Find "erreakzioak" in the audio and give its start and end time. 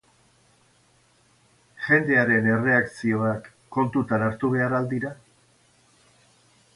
2.53-3.49